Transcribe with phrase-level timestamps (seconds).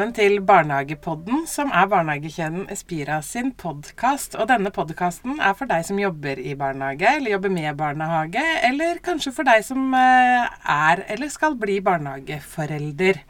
[0.00, 4.32] velkommen til Barnehagepodden, som er barnehagekjeden Espira sin podkast.
[4.32, 9.02] Og denne podkasten er for deg som jobber i barnehage, eller jobber med barnehage, eller
[9.04, 13.20] kanskje for deg som eh, er eller skal bli barnehageforelder.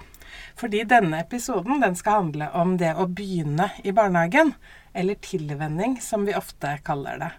[0.62, 4.54] Fordi denne episoden den skal handle om det å begynne i barnehagen,
[4.94, 7.32] eller tilvenning, som vi ofte kaller det.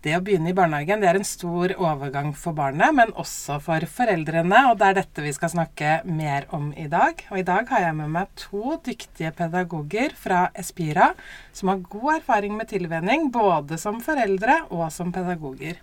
[0.00, 3.84] Det å begynne i barnehagen det er en stor overgang for barnet, men også for
[3.84, 4.62] foreldrene.
[4.70, 7.20] Og det er dette vi skal snakke mer om i dag.
[7.28, 11.10] Og i dag har jeg med meg to dyktige pedagoger fra Espira
[11.52, 15.82] som har god erfaring med tilvenning, både som foreldre og som pedagoger.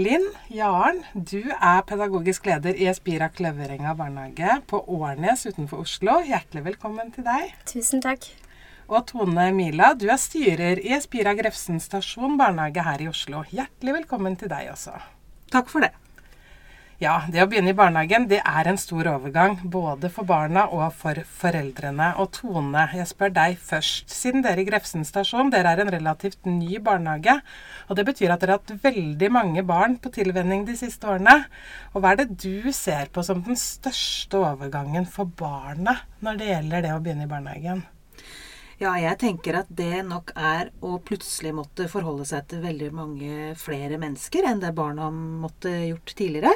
[0.00, 6.22] Linn Jaren, du er pedagogisk leder i Espira Kløverenga barnehage på Årnes utenfor Oslo.
[6.24, 7.52] Hjertelig velkommen til deg.
[7.68, 8.30] Tusen takk.
[8.90, 13.44] Og Tone Mila, du er styrer i Espira Grefsen stasjon barnehage her i Oslo.
[13.46, 14.96] Hjertelig velkommen til deg også.
[15.54, 15.92] Takk for det.
[16.98, 20.88] Ja, det å begynne i barnehagen det er en stor overgang, både for barna og
[20.98, 22.08] for foreldrene.
[22.18, 24.10] Og Tone, jeg spør deg først.
[24.10, 27.38] Siden dere i Grefsen stasjon dere er en relativt ny barnehage,
[27.86, 31.44] og det betyr at dere har hatt veldig mange barn på tilvenning de siste årene.
[31.94, 36.52] Og hva er det du ser på som den største overgangen for barna når det
[36.52, 37.86] gjelder det å begynne i barnehagen?
[38.80, 43.50] Ja, jeg tenker at det nok er å plutselig måtte forholde seg til veldig mange
[43.60, 46.54] flere mennesker enn det barna måtte gjort tidligere.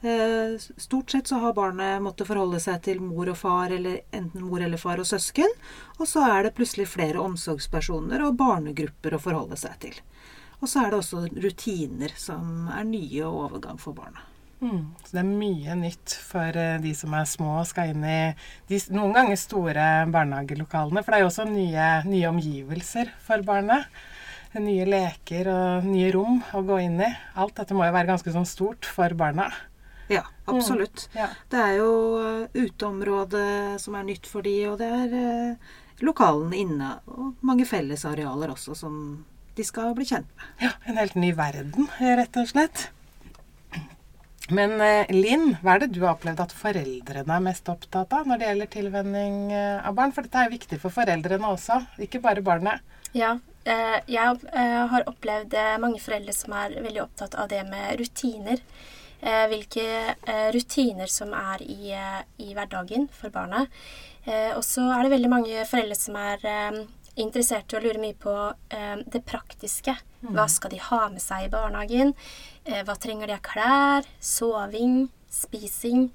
[0.00, 4.46] Eh, stort sett så har barnet måttet forholde seg til mor og far, eller enten
[4.48, 5.52] mor eller far og søsken.
[5.98, 10.00] Og så er det plutselig flere omsorgspersoner og barnegrupper å forholde seg til.
[10.62, 14.24] Og så er det også rutiner som er nye og overgang for barna.
[14.60, 14.94] Mm.
[15.04, 18.18] Så det er mye nytt for eh, de som er små og skal inn i
[18.70, 21.04] de noen ganger store barnehagelokalene.
[21.04, 23.86] For det er jo også nye, nye omgivelser for barnet.
[24.58, 27.10] Nye leker og nye rom å gå inn i.
[27.38, 29.50] Alt dette må jo være ganske sånn stort for barna.
[30.08, 31.06] Ja, absolutt.
[31.12, 31.18] Mm.
[31.20, 31.28] Ja.
[31.52, 31.90] Det er jo
[32.22, 36.92] eh, uteområdet som er nytt for de, og det er eh, lokalene inne.
[37.12, 39.02] Og mange fellesarealer også som
[39.58, 40.54] de skal bli kjent med.
[40.64, 42.88] Ja, en helt ny verden, rett og slett.
[44.48, 48.28] Men eh, Linn, hva er det du har opplevd at foreldrene er mest opptatt av
[48.28, 50.14] når det gjelder tilvenning eh, av barn?
[50.16, 52.84] For dette er jo viktig for foreldrene også, ikke bare barnet.
[53.12, 53.34] Ja,
[53.68, 54.38] eh, jeg
[54.92, 58.64] har opplevd mange foreldre som er veldig opptatt av det med rutiner.
[59.18, 60.14] Hvilke
[60.54, 61.88] rutiner som er i,
[62.38, 63.64] i hverdagen for barna.
[64.54, 66.44] Og så er det veldig mange foreldre som er
[67.18, 68.34] interessert i å lure mye på
[69.10, 69.96] det praktiske.
[70.22, 70.34] Mm.
[70.34, 72.14] Hva skal de ha med seg i barnehagen?
[72.64, 74.08] Eh, hva trenger de av klær?
[74.18, 75.08] Soving?
[75.30, 76.08] Spising?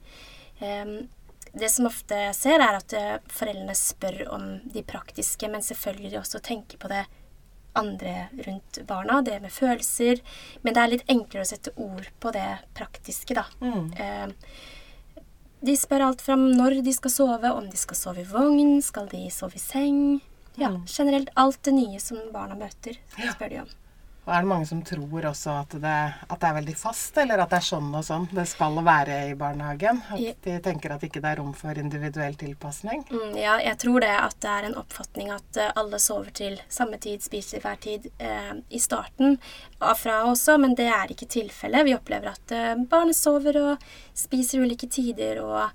[1.53, 6.17] Det som ofte jeg ser, er at eh, foreldrene spør om de praktiske, men selvfølgelig
[6.23, 7.03] også tenker på det
[7.77, 10.23] andre rundt barna, det med følelser.
[10.65, 12.47] Men det er litt enklere å sette ord på det
[12.77, 13.45] praktiske, da.
[13.61, 14.33] Mm.
[15.63, 19.07] De spør alt fra når de skal sove, om de skal sove i vogn, skal
[19.13, 20.01] de sove i seng.
[20.59, 23.71] Ja, generelt alt det nye som barna møter, spør de om.
[24.23, 25.93] Og er det mange som tror også at det,
[26.31, 29.17] at det, er veldig fast, eller at det er sånn og sånn det skal være
[29.27, 29.99] i barnehagen?
[30.15, 33.03] At de tenker at ikke det er rom for individuell tilpasning?
[33.11, 36.55] Mm, ja, jeg tror det at det er en oppfatning at eh, alle sover til
[36.71, 39.35] samme tid, spiser hver tid eh, i starten
[39.99, 41.83] fra også, men det er ikke tilfellet.
[41.89, 43.83] Vi opplever at eh, barnet sover og
[44.15, 45.67] spiser ulike tider og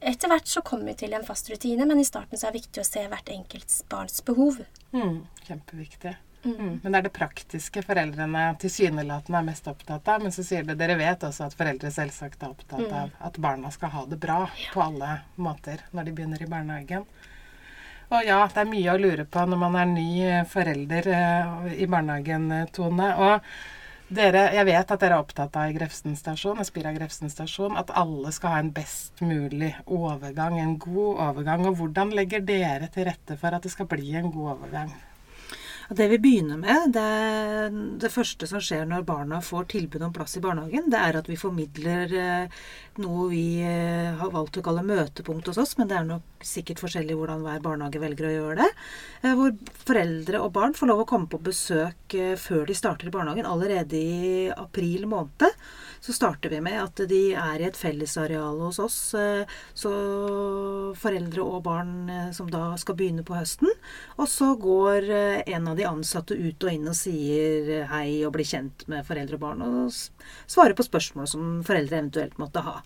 [0.00, 2.62] etter hvert så kommer vi til en fast rutine, men i starten så er det
[2.64, 4.62] viktig å se hvert enkelt barns behov.
[4.92, 6.16] Mm, kjempeviktig.
[6.46, 6.80] Mm.
[6.82, 10.22] Men det er det praktiske foreldrene tilsynelatende er mest opptatt av.
[10.22, 12.92] Men så sier det, dere vet også at foreldre selvsagt er opptatt mm.
[13.00, 14.68] av at barna skal ha det bra ja.
[14.74, 17.08] på alle måter når de begynner i barnehagen.
[18.06, 20.10] Og ja, det er mye å lure på når man er ny
[20.46, 23.08] forelder uh, i barnehagen, eh, Tone.
[23.18, 23.48] Og
[24.08, 28.30] dere, jeg vet at dere er opptatt av Grefsen stasjon, Espira Grefsen stasjon, at alle
[28.34, 31.66] skal ha en best mulig overgang, en god overgang.
[31.66, 34.94] Og hvordan legger dere til rette for at det skal bli en god overgang?
[35.88, 40.34] Det vi begynner med, det, det, første som skjer når barna får tilbud om plass
[40.34, 42.64] i barnehagen, det er at vi formidler eh,
[43.04, 46.82] noe vi eh, har valgt å kalle møtepunkt hos oss, men det er nok sikkert
[46.82, 48.70] forskjellig hvordan hver barnehage velger å gjøre det.
[49.22, 49.54] Eh, hvor
[49.86, 53.98] foreldre og barn får lov å komme på besøk før de starter i barnehagen, allerede
[53.98, 55.54] i april måned
[56.06, 58.98] så starter vi med at de er i et fellesareal hos oss.
[59.18, 59.42] Eh,
[59.74, 59.92] så
[60.98, 63.72] foreldre og barn eh, som da skal begynne på høsten.
[64.14, 68.36] Og så går eh, en av de ansatte ut og inn og sier hei og
[68.36, 69.64] blir kjent med foreldre og barn.
[69.66, 69.90] Og
[70.46, 72.78] svarer på spørsmål som foreldre eventuelt måtte ha.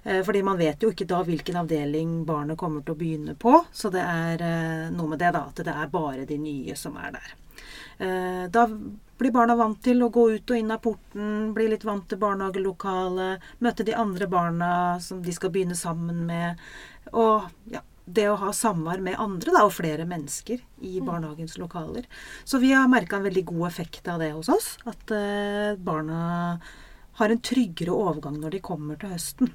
[0.00, 3.56] Fordi man vet jo ikke da hvilken avdeling barnet kommer til å begynne på.
[3.72, 5.46] Så det er noe med det, da.
[5.48, 7.36] At det er bare de nye som er der.
[8.52, 8.62] Da
[9.20, 12.20] blir barna vant til å gå ut og inn av porten, bli litt vant til
[12.22, 14.72] barnehagelokalet, møte de andre barna
[15.04, 16.62] som de skal begynne sammen med.
[17.12, 17.82] Og ja,
[18.14, 22.06] det å ha samvær med andre da, og flere mennesker i barnehagens lokaler.
[22.44, 24.72] Så vi har merka en veldig god effekt av det hos oss.
[24.88, 26.22] At eh, barna
[27.20, 29.52] har en tryggere overgang når de kommer til høsten.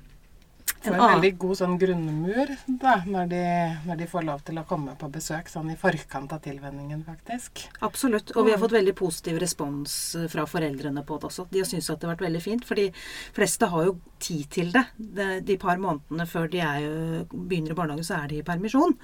[0.86, 2.52] Får en veldig god sånn grunnmur
[2.82, 3.42] da, når de,
[3.88, 7.66] når de, får lov til å komme på besøk sånn i forkant av tilvenningen, faktisk.
[7.86, 8.36] Absolutt.
[8.36, 11.48] Og vi har fått veldig positiv respons eh, fra foreldrene på det også.
[11.52, 12.68] De har syntes at det har vært veldig fint.
[12.68, 12.88] For de
[13.36, 14.86] fleste har jo tid til det.
[14.98, 16.88] De, par månedene før de er,
[17.34, 18.96] begynner i barnehagen, så er de i permisjon.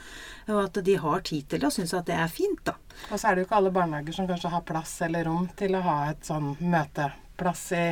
[0.49, 2.77] Og at de har tid til det og syns at det er fint, da.
[3.09, 5.77] Og så er det jo ikke alle barnehager som kanskje har plass eller rom til
[5.77, 7.85] å ha et sånn møteplass i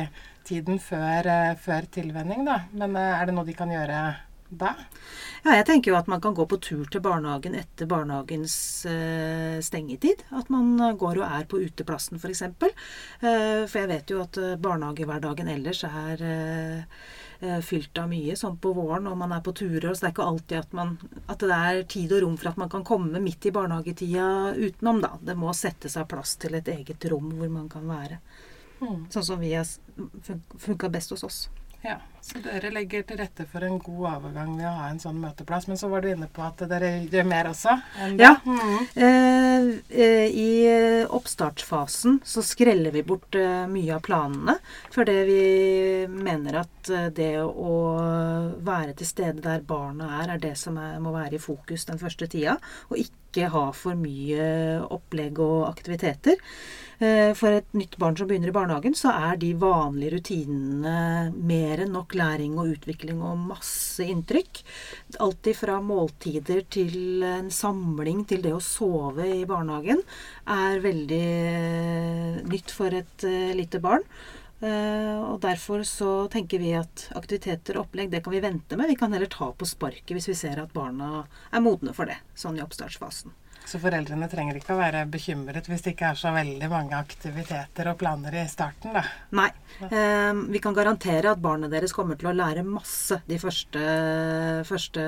[0.50, 2.64] tiden før, eh, før tilvenning, da.
[2.76, 4.02] Men eh, er det noe de kan gjøre
[4.50, 4.74] da?
[5.44, 8.54] Ja, jeg tenker jo at man kan gå på tur til barnehagen etter barnehagens
[8.90, 10.24] uh, stengetid.
[10.36, 12.42] At man går og er på uteplassen f.eks.
[12.50, 18.74] Uh, for jeg vet jo at barnehagehverdagen ellers er uh, fylt av mye sånn på
[18.76, 19.94] våren og man er på turer.
[19.94, 22.60] Så det er ikke alltid at, man, at det er tid og rom for at
[22.60, 25.14] man kan komme midt i barnehagetida utenom, da.
[25.30, 28.20] Det må settes av plass til et eget rom hvor man kan være.
[28.80, 29.06] Mm.
[29.12, 29.66] Sånn som vi har
[30.58, 31.40] funka best hos oss.
[31.80, 35.16] Ja, Så dere legger til rette for en god overgang ved å ha en sånn
[35.22, 35.64] møteplass.
[35.70, 37.72] Men så var du inne på at dere gjør mer også?
[38.20, 38.34] ja.
[38.44, 38.82] Mm.
[39.06, 44.58] Eh, eh, I oppstartsfasen så skreller vi bort eh, mye av planene.
[44.92, 45.46] Fordi vi
[46.12, 47.78] mener at eh, det å
[48.60, 52.02] være til stede der barna er, er det som er, må være i fokus den
[52.02, 52.58] første tida.
[52.92, 56.36] Og ikke ha for mye opplegg og aktiviteter.
[57.00, 61.80] Eh, for et nytt barn som begynner i barnehagen, så er de vanlige rutinene mer
[61.80, 64.60] enn nok læring og utvikling og masse inntrykk.
[65.24, 70.04] Alt fra måltider til en samling til det å sove i barnehagen
[70.44, 74.04] er veldig eh, nytt for et eh, lite barn.
[74.60, 78.92] og Derfor så tenker vi at aktiviteter og opplegg det kan vi vente med.
[78.92, 82.20] Vi kan heller ta på sparket hvis vi ser at barna er modne for det,
[82.36, 83.32] sånn i oppstartsfasen.
[83.70, 87.86] Så foreldrene trenger ikke å være bekymret hvis det ikke er så veldig mange aktiviteter
[87.92, 89.04] og planer i starten, da?
[89.38, 89.46] Nei.
[89.86, 93.84] Eh, vi kan garantere at barna deres kommer til å lære masse de første,
[94.66, 95.04] første,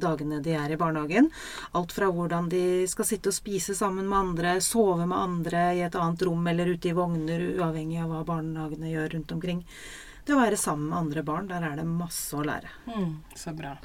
[0.00, 1.28] dagene de er i barnehagen.
[1.76, 5.84] Alt fra hvordan de skal sitte og spise sammen med andre, sove med andre i
[5.84, 9.60] et annet rom eller ute i vogner, uavhengig av hva barnehagene gjør rundt omkring.
[10.24, 12.72] Det å være sammen med andre barn, der er det masse å lære.
[12.88, 13.76] Mm, så bra.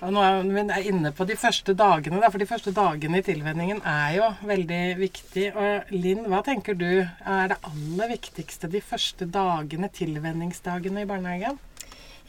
[0.00, 3.82] Og nå er vi inne på de første dagene, for de første dagene i tilvenningen
[3.84, 5.50] er jo veldig viktig.
[5.52, 11.60] Og Linn, hva tenker du er det aller viktigste de første dagene, tilvenningsdagene i barnehagen?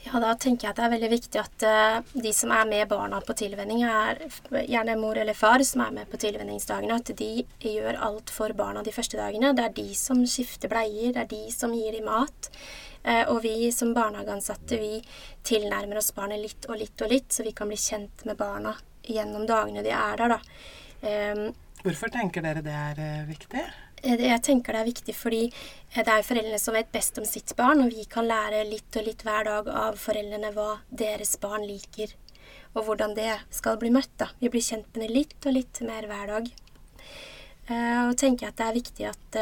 [0.02, 2.88] Ja, Da tenker jeg at det er veldig viktig at uh, de som er med
[2.90, 4.18] barna på tilvenning, er
[4.66, 8.82] gjerne mor eller far som er med på tilvenningsdagene, at de gjør alt for barna
[8.82, 9.52] de første dagene.
[9.54, 12.50] Det er de som skifter bleier, det er de som gir dem mat.
[13.06, 14.98] Uh, og vi som barnehageansatte, vi
[15.46, 18.74] tilnærmer oss barnet litt og litt og litt, så vi kan bli kjent med barna
[19.06, 20.42] gjennom dagene de er der, da.
[21.02, 21.48] Um,
[21.82, 23.64] Hvorfor tenker dere det er uh, viktig?
[24.02, 27.26] Eh, jeg tenker det er viktig fordi eh, det er foreldrene som vet best om
[27.28, 31.36] sitt barn, og vi kan lære litt og litt hver dag av foreldrene hva deres
[31.42, 32.14] barn liker,
[32.74, 34.12] og hvordan det skal bli møtt.
[34.18, 34.32] da.
[34.40, 36.50] Vi blir kjent med det litt og litt mer hver dag.
[37.70, 39.38] Eh, og tenker at det er viktig at,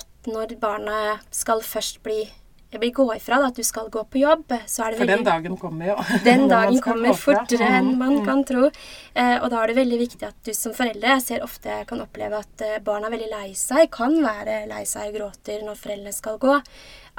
[0.00, 1.00] at når barna
[1.32, 2.26] skal først bli
[2.70, 4.52] jeg blir gå ifra da, at du skal gå på jobb.
[4.70, 5.96] Så er det For den dagen kommer jo.
[6.28, 8.24] Den dagen kommer fortere enn mm, man mm.
[8.28, 8.70] kan tro.
[9.14, 12.02] Eh, og da er det veldig viktig at du som foreldre Jeg ser ofte kan
[12.04, 15.80] oppleve at eh, barn er veldig lei seg, kan være lei seg og gråter når
[15.82, 16.58] foreldrene skal gå.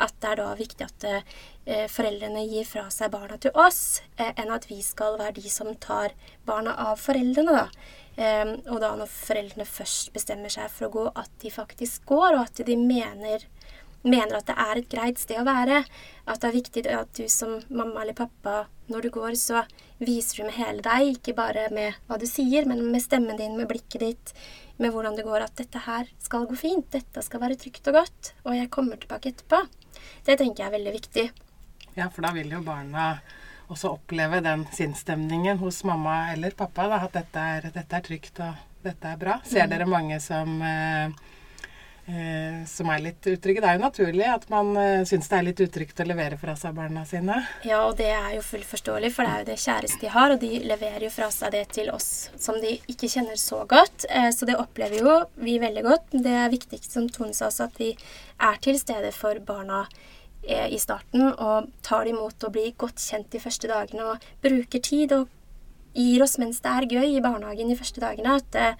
[0.01, 4.31] At det er da viktig at eh, foreldrene gir fra seg barna til oss, eh,
[4.39, 6.15] enn at vi skal være de som tar
[6.47, 7.59] barna av foreldrene.
[7.59, 7.67] da.
[8.21, 12.37] Eh, og da når foreldrene først bestemmer seg for å gå, at de faktisk går,
[12.37, 13.45] og at de mener
[14.07, 15.83] mener at det er et greit sted å være.
[16.25, 19.63] At det er viktig at du som mamma eller pappa, når du går, så
[20.01, 23.55] viser du med hele deg, ikke bare med hva du sier, men med stemmen din,
[23.57, 24.33] med blikket ditt,
[24.81, 28.01] med hvordan det går, at dette her skal gå fint, dette skal være trygt og
[28.01, 29.61] godt, og jeg kommer tilbake etterpå.
[30.25, 31.27] Det tenker jeg er veldig viktig.
[31.93, 33.13] Ja, for da vil jo barna
[33.71, 38.41] også oppleve den sinnsstemningen hos mamma eller pappa, da, at dette er, dette er, trygt
[38.43, 39.37] og dette er bra.
[39.47, 39.71] Ser mm.
[39.71, 41.13] dere mange som eh,
[42.05, 43.61] eh, som er litt utrygge.
[43.61, 46.55] Det er jo naturlig at man eh, syns det er litt utrygt å levere fra
[46.59, 47.41] seg barna sine.
[47.67, 50.35] Ja, og det er jo fullt forståelig, for det er jo det kjæreste de har,
[50.35, 54.07] og de leverer jo fra seg det til oss som de ikke kjenner så godt.
[54.09, 56.15] Eh, så det opplever jo vi veldig godt.
[56.15, 57.93] Det er viktig, som Tone sa også, at vi
[58.41, 59.85] er til stede for barna
[60.47, 64.33] eh, i starten og tar dem imot og blir godt kjent de første dagene og
[64.43, 65.29] bruker tid og
[65.97, 68.37] gir oss mens det er gøy i barnehagen de første dagene.
[68.39, 68.75] at eh,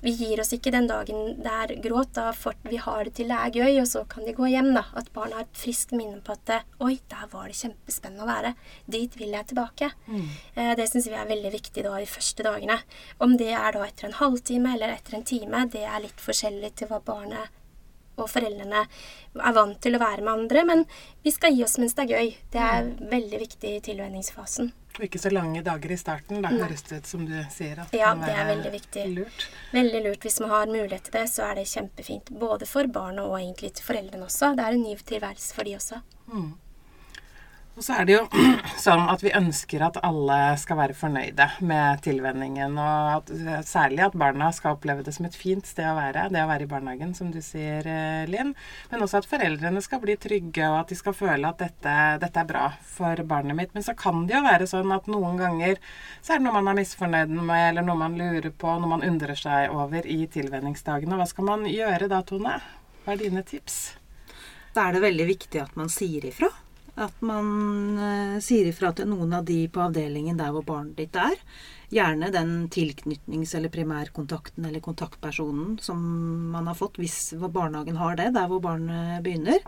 [0.00, 2.14] vi gir oss ikke den dagen det er gråt.
[2.16, 4.72] Da for, vi har det til det er gøy, og så kan de gå hjem.
[4.76, 4.86] da.
[4.96, 8.54] At barn har et friskt minne på at Oi, der var det kjempespennende å være.
[8.90, 9.92] Dit vil jeg tilbake.
[10.08, 10.26] Mm.
[10.54, 12.80] Eh, det syns vi er veldig viktig da de første dagene.
[13.20, 16.74] Om det er da etter en halvtime eller etter en time, det er litt forskjellig
[16.80, 17.56] til hva barnet
[18.20, 20.64] og foreldrene er vant til å være med andre.
[20.68, 20.84] Men
[21.24, 22.36] vi skal gi oss mens det er gøy.
[22.52, 23.08] Det er mm.
[23.12, 24.72] veldig viktig i tilvenningsfasen.
[24.98, 26.42] Og ikke så lange dager i starten.
[26.44, 29.04] Da høres det ut som du sier at Ja, det er veldig viktig.
[29.14, 29.46] Lurt.
[29.72, 30.24] Veldig lurt.
[30.26, 32.32] Hvis man har mulighet til det, så er det kjempefint.
[32.42, 34.54] Både for barna og egentlig til foreldrene også.
[34.58, 36.02] Det er en ny tilværelse for de også.
[36.32, 36.50] Mm.
[37.80, 38.24] Og så er det jo
[38.84, 42.74] sånn at vi ønsker at alle skal være fornøyde med tilvenningen.
[42.76, 43.32] Og at,
[43.64, 46.26] særlig at barna skal oppleve det som et fint sted å være.
[46.28, 48.52] Det å være i barnehagen, som du sier, eh, Linn.
[48.92, 52.44] Men også at foreldrene skal bli trygge, og at de skal føle at dette, dette,
[52.44, 53.72] er bra for barnet mitt.
[53.72, 55.80] Men så kan det jo være sånn at noen ganger
[56.20, 59.08] så er det noe man er misfornøyd med, eller noe man lurer på, noe man
[59.08, 61.16] undrer seg over i tilvenningsdagene.
[61.16, 62.60] Hva skal man gjøre da, Tone?
[63.06, 63.86] Hva er dine tips?
[64.76, 66.52] Da er det veldig viktig at man sier ifra.
[66.98, 67.46] At man
[67.98, 71.36] uh, sier ifra til noen av de på avdelingen der hvor barnet ditt er.
[71.90, 76.02] Gjerne den tilknytnings- eller primærkontakten eller kontaktpersonen som
[76.52, 79.62] man har fått, hvis barnehagen har det, der hvor barnet begynner.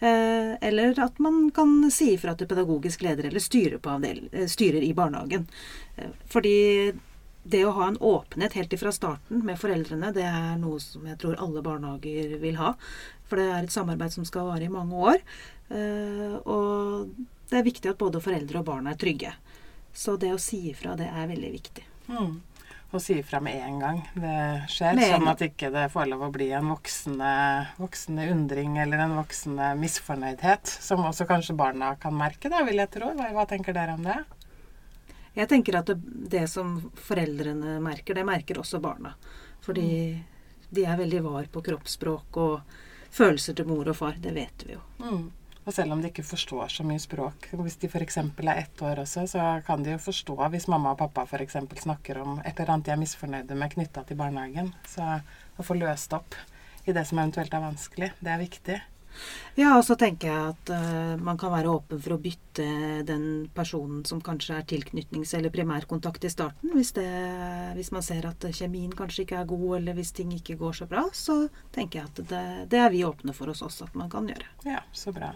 [0.00, 4.82] Uh, eller at man kan si ifra til pedagogisk leder eller styrer, avdel, uh, styrer
[4.86, 5.46] i barnehagen.
[6.30, 6.92] fordi
[7.42, 11.18] det å ha en åpenhet helt ifra starten med foreldrene, det er noe som jeg
[11.22, 12.74] tror alle barnehager vil ha.
[13.30, 15.22] For det er et samarbeid som skal vare i mange år.
[15.70, 17.08] Eh, og
[17.50, 19.32] det er viktig at både foreldre og barn er trygge.
[19.94, 21.86] Så det å si ifra, det er veldig viktig.
[22.10, 22.38] Mm.
[22.90, 24.36] Og si ifra med en gang det
[24.72, 27.30] skjer, sånn at ikke det får lov å bli en voksende,
[27.78, 32.90] voksende, undring eller en voksende misfornøydhet, som også kanskje barna kan merke, da, vil jeg
[32.98, 33.12] tro.
[33.14, 34.18] Hva, hva tenker dere om det?
[35.34, 35.96] Jeg tenker at det,
[36.32, 39.14] det, som foreldrene merker, det merker også barna.
[39.62, 40.22] Fordi mm.
[40.70, 42.80] de er veldig var på kroppsspråk og
[43.14, 44.18] følelser til mor og far.
[44.18, 44.82] Det vet vi jo.
[45.02, 45.28] Mm.
[45.60, 48.16] Og selv om de ikke forstår så mye språk Hvis de f.eks.
[48.16, 51.58] er ett år også, så kan de jo forstå hvis mamma og pappa f.eks.
[51.84, 54.72] snakker om et eller annet de er misfornøyde med knytta til barnehagen.
[54.88, 55.04] Så
[55.60, 56.34] å få løst opp
[56.88, 58.78] i det som eventuelt er vanskelig, det er viktig.
[59.58, 62.66] Ja, og så tenker jeg at uh, man kan være åpen for å bytte
[63.08, 63.24] den
[63.54, 66.72] personen som kanskje er tilknytnings- eller primærkontakt i starten.
[66.76, 67.08] Hvis, det,
[67.76, 70.88] hvis, man ser at kjemien kanskje ikke er god, eller hvis ting ikke går så
[70.90, 71.42] bra, så
[71.74, 74.48] tenker jeg at det, det er vi åpne for oss at man kan gjøre.
[74.68, 75.34] Ja, så bra.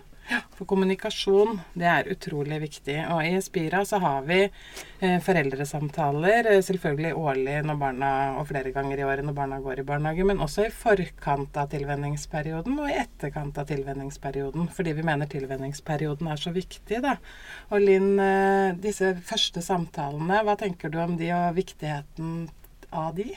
[0.54, 2.96] For kommunikasjon, det er utrolig viktig.
[3.12, 8.72] Og i Spira så har vi eh, foreldresamtaler eh, selvfølgelig årlig når barna, og flere
[8.74, 12.90] ganger i året når barna går i barnehage, men også i forkant av tilvenningsperioden og
[12.90, 14.70] i etterkant av tilvenningsperioden.
[14.74, 17.18] Fordi vi mener tilvenningsperioden er så viktig, da.
[17.70, 22.46] Og Linn, eh, disse første samtalene, hva tenker du om de og viktigheten
[22.94, 23.34] av de?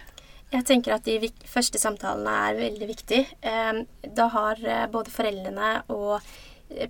[0.53, 3.25] Jeg tenker at de første samtalene er veldig viktige.
[4.15, 4.61] Da har
[4.93, 6.21] både foreldrene og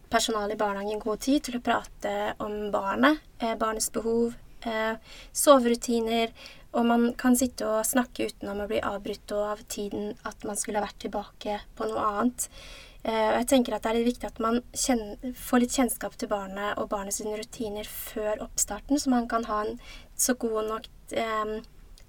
[0.10, 4.34] personalet i barnehagen god tid til å prate om barnet, eh, barnets behov,
[4.66, 4.96] eh,
[5.34, 6.34] soverutiner,
[6.74, 10.80] og man kan sitte og snakke uten å bli avbrutt av tiden at man skulle
[10.80, 12.50] ha vært tilbake på noe annet.
[13.04, 16.18] Eh, og jeg tenker at Det er litt viktig at man kjenner, får litt kjennskap
[16.18, 19.80] til barnet og barnets rutiner før oppstarten, så man kan ha en
[20.16, 20.88] så god nok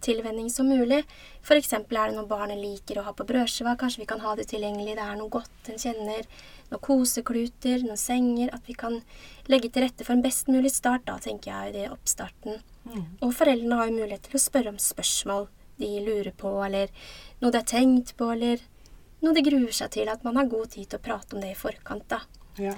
[0.05, 1.03] tilvenning som mulig.
[1.43, 1.73] F.eks.
[1.73, 4.97] er det noe barnet liker å ha på brødskiva, kanskje vi kan ha det tilgjengelig,
[4.99, 6.27] det er noe godt en kjenner,
[6.71, 9.01] noen kosekluter, noen senger At vi kan
[9.49, 12.61] legge til rette for en best mulig start, da, tenker jeg, i det oppstarten.
[12.89, 13.07] Mm.
[13.25, 16.91] Og foreldrene har jo mulighet til å spørre om spørsmål de lurer på, eller
[17.41, 18.63] noe de har tenkt på, eller
[19.25, 20.11] noe de gruer seg til.
[20.11, 22.23] At man har god tid til å prate om det i forkant, da.
[22.59, 22.75] Ja.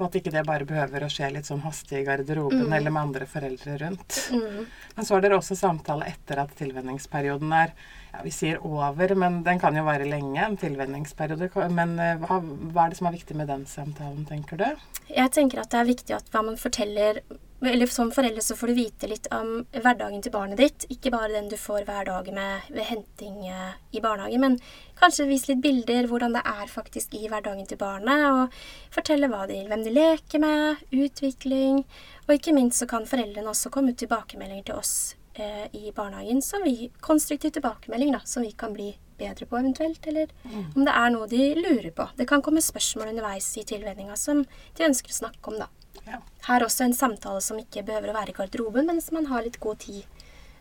[0.00, 2.72] Og at ikke det bare behøver å skje litt sånn hastig i garderoben mm.
[2.74, 4.16] eller med andre foreldre rundt.
[4.34, 4.64] Mm.
[4.96, 7.74] Men så har dere også samtale etter at tilvenningsperioden er
[8.14, 11.50] ja, Vi sier over, men den kan jo vare lenge, en tilvenningsperiode.
[11.74, 14.68] Men eh, hva, hva, er det som er viktig med den samtalen, tenker du?
[15.10, 17.22] Jeg tenker at det er viktig at hva man forteller
[17.70, 20.86] eller Som forelder så får du vite litt om hverdagen til barnet ditt.
[20.92, 24.58] Ikke bare den du får hver dag med, ved henting eh, i barnehagen, men
[24.98, 28.24] kanskje vise litt bilder hvordan det er faktisk i hverdagen til barnet.
[28.30, 31.84] Og fortelle de, hvem de leker med, utvikling.
[32.26, 36.42] Og ikke minst så kan foreldrene også komme ut tilbakemeldinger til oss eh, i barnehagen,
[36.42, 40.74] som vi, konstruktiv tilbakemelding da, som vi kan bli bedre på eventuelt, eller mm.
[40.74, 42.08] om det er noe de lurer på.
[42.18, 45.70] Det kan komme spørsmål underveis i tilvenninga som de ønsker å snakke om, da.
[46.04, 46.20] Ja.
[46.48, 49.46] Her også en samtale som ikke behøver å være i garderoben, men som man har
[49.46, 50.04] litt god tid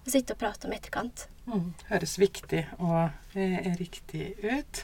[0.03, 1.27] å sitte og prate om etterkant.
[1.47, 1.73] Mm.
[1.89, 4.83] Høres viktig og eh, riktig ut.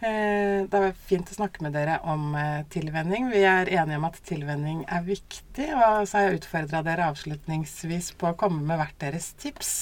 [0.00, 3.26] Eh, det er fint å snakke med dere om eh, tilvenning.
[3.28, 5.66] Vi er enige om at tilvenning er viktig.
[5.76, 9.74] Og så har jeg utfordra dere avslutningsvis på å komme med hvert deres tips.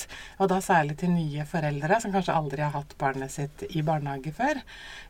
[0.43, 4.35] Og da særlig til nye foreldre som kanskje aldri har hatt barnet sitt i barnehage
[4.35, 4.59] før.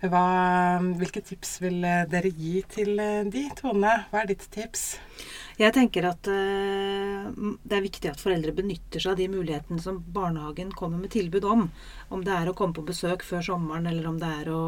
[0.05, 0.27] Hva,
[1.01, 3.01] hvilke tips vil eh, dere gi til
[3.33, 3.49] de?
[3.57, 4.91] Tone, hva er ditt tips?
[5.59, 7.29] Jeg tenker at uh,
[7.67, 11.47] det er viktig at foreldre benytter seg av de mulighetene som barnehagen kommer med tilbud
[11.49, 11.69] om.
[12.15, 14.63] Om det er å komme på besøk før sommeren, eller om det er å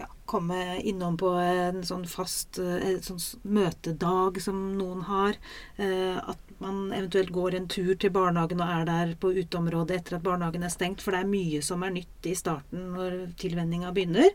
[0.00, 5.36] ja, komme innom på en sånn fast en sånn møtedag som noen har.
[5.76, 10.16] Uh, at man eventuelt går en tur til barnehagen og er der på uteområdet etter
[10.18, 11.02] at barnehagen er stengt.
[11.02, 14.30] For det er mye som er nytt i starten når tilvenninga begynner.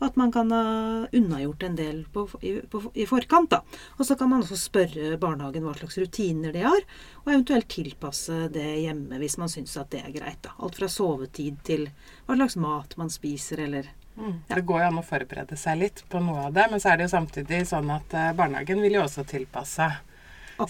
[0.00, 0.62] Og at man kan ha
[1.10, 3.50] unnagjort en del på, i, på, i, forkant.
[3.56, 3.62] da.
[3.98, 6.86] Og så kan man også spørre barnehagen hva slags rutiner de har,
[7.24, 10.42] og eventuelt tilpasse det hjemme hvis man syns at det er greit.
[10.46, 10.54] da.
[10.58, 11.88] Alt fra sovetid til
[12.26, 14.42] hva slags mat man spiser, eller Mm.
[14.46, 17.00] Det går jo an å forberede seg litt på noe av det, men så er
[17.00, 19.88] det jo samtidig sånn at eh, barnehagen vil jo også tilpasse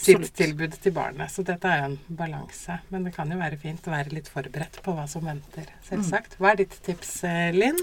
[0.00, 1.32] Sitt tilbud til barnet.
[1.32, 2.78] Så dette er jo en balanse.
[2.92, 6.38] Men det kan jo være fint å være litt forberedt på hva som venter, selvsagt.
[6.40, 7.80] Hva er ditt tips, eh, Linn?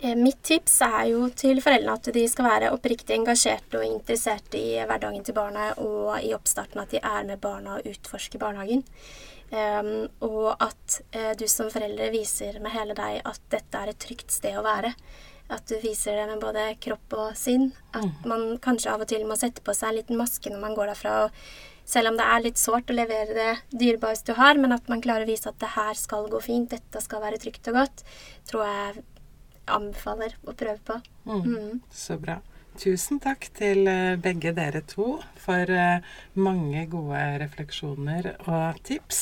[0.00, 4.58] Eh, mitt tips er jo til foreldrene at de skal være oppriktig engasjerte og interessert
[4.58, 8.82] i hverdagen til barnet, og i oppstarten at de er med barna og utforsker barnehagen.
[9.46, 14.00] Um, og at uh, du som foreldre viser med hele deg at dette er et
[14.02, 14.90] trygt sted å være.
[15.52, 17.70] At du viser det med både kropp og sinn.
[17.92, 18.28] At mm.
[18.30, 20.90] man kanskje av og til må sette på seg en liten maske når man går
[20.92, 21.16] derfra.
[21.86, 25.02] Selv om det er litt sårt å levere det dyrebareste du har, men at man
[25.04, 28.02] klarer å vise at det her skal gå fint, dette skal være trygt og godt,
[28.50, 29.04] tror jeg
[29.70, 30.98] anbefaler å prøve på.
[31.30, 31.44] Mm.
[31.46, 31.80] Mm.
[31.94, 32.40] Så bra.
[32.76, 36.04] Tusen takk til eh, begge dere to for eh,
[36.36, 39.20] mange gode refleksjoner og tips.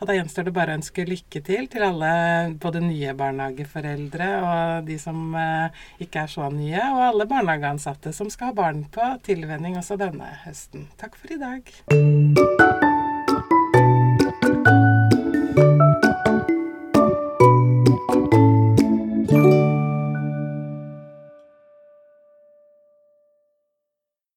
[0.00, 2.12] Og da gjenstår det bare å ønske lykke til til alle
[2.60, 8.30] både nye barnehageforeldre og de som eh, ikke er så nye, og alle barnehageansatte som
[8.32, 10.90] skal ha barn på tilvenning også denne høsten.
[11.00, 12.71] Takk for i dag.